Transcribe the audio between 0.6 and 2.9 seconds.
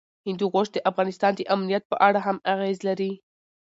د افغانستان د امنیت په اړه هم اغېز